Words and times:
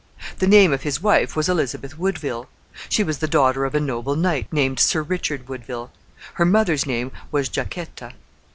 The 0.39 0.47
name 0.47 0.73
of 0.73 0.81
his 0.81 0.99
wife 1.03 1.35
was 1.35 1.47
Elizabeth 1.47 1.95
Woodville. 1.95 2.49
She 2.89 3.03
was 3.03 3.19
the 3.19 3.27
daughter 3.27 3.65
of 3.65 3.75
a 3.75 3.79
noble 3.79 4.15
knight 4.15 4.51
named 4.51 4.79
Sir 4.79 5.03
Richard 5.03 5.47
Woodville. 5.47 5.91
Her 6.33 6.45
mother's 6.45 6.87
name 6.87 7.11
was 7.31 7.49
Jacquetta. 7.49 8.13